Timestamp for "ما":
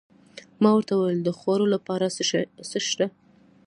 0.61-0.69